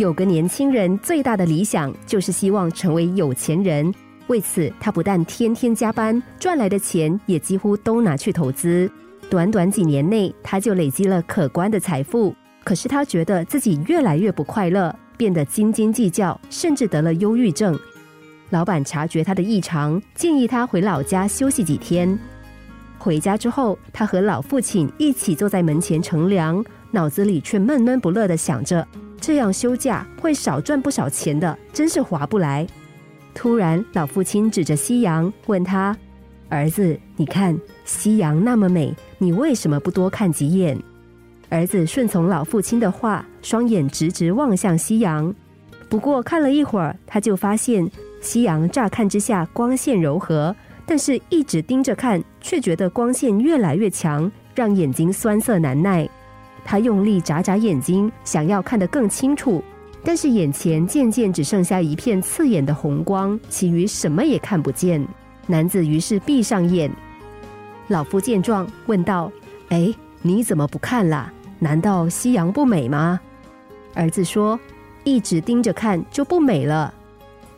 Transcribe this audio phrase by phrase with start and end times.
[0.00, 3.92] 有个年轻人最大的理想就是希望成为有钱人，
[4.28, 8.90] 为此他不但天天加班，赚来的钱也几乎都拿去投资。
[9.28, 12.34] 短短几年内，他就累积了可观的财富。
[12.64, 17.78] 可是他觉得自己越来越不快乐，变得斤斤计较，甚至得了忧郁症。
[18.48, 22.18] 老板察觉他的异常，建议他回老家休息几天。
[22.98, 28.86] 回家之后，他和老父亲一起坐在门前乘凉，脑子里却闷闷不乐的想着。
[29.20, 32.66] 这样休假会少赚不少钱的，真是划不来。
[33.34, 35.96] 突然，老父亲指着夕阳问他
[36.48, 40.76] ：“儿子，你看夕阳那么美，你为什么不多看几眼？”
[41.48, 45.32] 儿子顺从老父亲的话，双眼直直望向夕阳。
[45.88, 47.88] 不过看了一会儿，他就发现
[48.20, 50.54] 夕阳乍看之下光线柔和，
[50.86, 56.08] 但是一直盯着看，却觉得光线越来越强，让眼睛酸涩难耐。
[56.64, 59.62] 他用力眨眨眼睛，想要看得更清楚，
[60.04, 65.06] 但是眼前渐渐只剩下一片刺眼的红光，其余什么也看不见。
[65.46, 66.90] 男子于是闭上眼。
[67.88, 69.32] 老夫见状，问道
[69.70, 71.32] ：“哎，你怎么不看啦？
[71.58, 73.18] 难道夕阳不美吗？”
[73.94, 74.58] 儿子说
[75.02, 76.94] ：“一直盯着看就不美了。”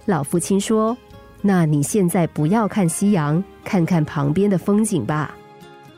[0.07, 0.97] 老父亲说
[1.43, 5.35] ：“那你现在不要看夕阳，看看旁边的风景吧。”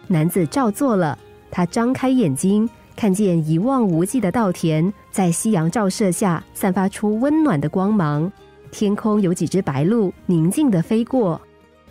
[0.09, 1.17] 男子照做了，
[1.51, 2.69] 他张开眼睛。
[2.97, 8.31] 看见一望无际的稻田，在夕阳照射下散发出温暖的光芒。
[8.71, 11.41] 天空有几只白鹭宁静的飞过。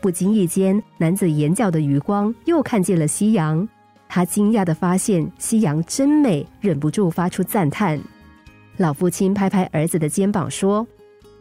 [0.01, 3.67] 不经意间，男子眼角的余光又看见了夕阳。
[4.09, 7.99] 他惊讶的发现夕阳真美，忍不住发出赞叹。
[8.77, 10.85] 老父亲拍拍儿子的肩膀说：“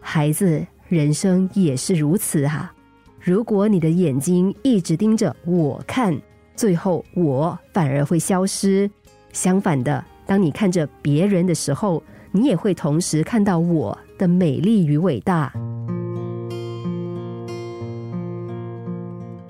[0.01, 2.73] 孩子，人生也是如此啊。
[3.21, 6.17] 如果你的眼睛一直盯着我看，
[6.55, 8.89] 最后我反而会消失。”
[9.33, 15.53] 相反的，当你看着别人的时候，你也会同时看到我的美丽与伟大。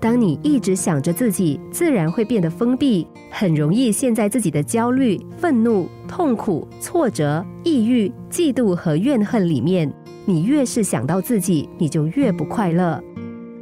[0.01, 9.93] 当你一直想着自己，自然会变得封闭，很容易陷在自己的焦虑、愤怒、痛苦、挫折、抑郁、嫉妒和怨恨里面。
[10.25, 13.01] 你越是想到自己，你就越不快乐。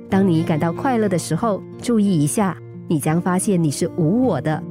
[0.08, 2.56] 当你感到快乐的时候，注意一下，
[2.88, 4.62] 你将发现你是无我的。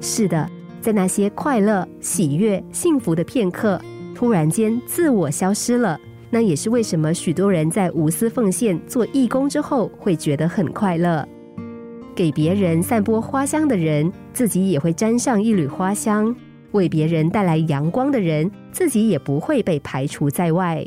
[0.00, 0.48] 是的。
[0.80, 3.80] 在那些快乐、喜悦、幸福的片刻，
[4.14, 5.98] 突然间自我消失了。
[6.30, 11.26] 那也是为什么许多人在无私奉献、做义工之后，会觉得很快乐。
[12.14, 16.34] 给别人散播花香的人，自己也会沾上一缕花香；
[16.72, 20.86] 为别人带来阳光的人，自己也不会被排除在外。